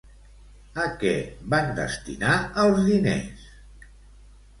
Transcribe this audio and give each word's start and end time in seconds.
A 0.85 0.85
què 1.03 1.11
van 1.53 1.69
destinar 1.79 2.39
els 2.63 2.81
diners? 2.87 3.45